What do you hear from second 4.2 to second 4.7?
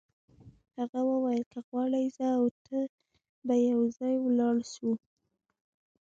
ولاړ